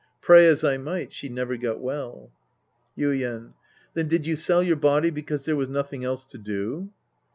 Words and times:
Pray 0.19 0.47
as 0.47 0.63
I 0.63 0.77
might, 0.79 1.13
she 1.13 1.29
never 1.29 1.57
got 1.57 1.79
well. 1.79 2.31
Yuien. 2.97 3.53
Then 3.93 4.07
did 4.07 4.25
you 4.25 4.35
sell 4.35 4.63
your 4.63 4.75
body 4.75 5.11
because 5.11 5.45
there 5.45 5.55
was 5.55 5.69
nothing 5.69 6.03
else 6.03 6.25
to 6.29 6.39
do 6.39 6.89